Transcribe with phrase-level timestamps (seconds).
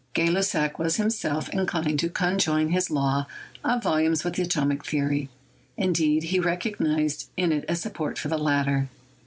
[0.15, 3.27] Gay Lussac was himself inclined to conjoin his law
[3.63, 5.29] of volumes with the atomic theory—
[5.77, 8.89] indeed, he recognised in it a support for the latter.